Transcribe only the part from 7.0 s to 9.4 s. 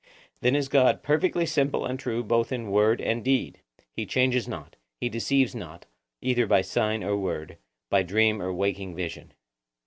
or word, by dream or waking vision.